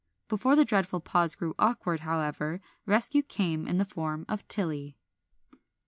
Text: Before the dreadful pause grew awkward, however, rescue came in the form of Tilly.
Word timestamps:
Before 0.29 0.55
the 0.55 0.65
dreadful 0.65 0.99
pause 0.99 1.35
grew 1.35 1.53
awkward, 1.59 1.99
however, 1.99 2.59
rescue 2.87 3.21
came 3.21 3.67
in 3.67 3.77
the 3.77 3.85
form 3.85 4.25
of 4.27 4.47
Tilly. 4.47 4.97